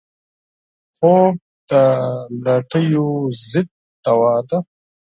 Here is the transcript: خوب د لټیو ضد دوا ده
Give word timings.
خوب 0.95 1.33
د 1.69 1.71
لټیو 2.43 3.07
ضد 3.49 3.67
دوا 4.05 4.33
ده 4.49 4.57